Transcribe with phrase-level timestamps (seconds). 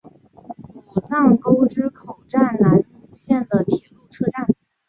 [0.87, 4.47] 武藏沟之口站南武线的铁路车站。